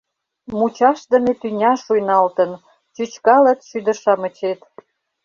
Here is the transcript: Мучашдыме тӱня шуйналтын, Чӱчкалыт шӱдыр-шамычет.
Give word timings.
Мучашдыме 0.51 1.33
тӱня 1.41 1.73
шуйналтын, 1.83 2.51
Чӱчкалыт 2.93 3.59
шӱдыр-шамычет. 3.69 4.59